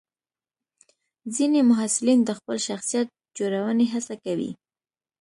[1.35, 3.07] ځینې محصلین د خپل شخصیت
[3.37, 4.51] جوړونې هڅه کوي.